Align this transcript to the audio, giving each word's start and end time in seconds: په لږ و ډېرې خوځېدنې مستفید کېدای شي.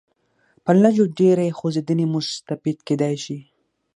په 0.63 0.71
لږ 0.81 0.95
و 1.03 1.05
ډېرې 1.19 1.55
خوځېدنې 1.57 2.05
مستفید 2.13 2.77
کېدای 2.87 3.15
شي. 3.23 3.37